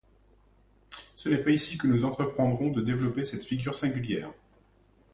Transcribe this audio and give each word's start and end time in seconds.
Ce 1.13 1.29
n'est 1.29 1.37
pas 1.43 1.51
ici 1.51 1.77
que 1.77 1.85
nous 1.85 2.05
entreprendrons 2.05 2.71
de 2.71 2.81
développer 2.81 3.23
cette 3.23 3.43
figure 3.45 3.75
singulière. 3.75 4.31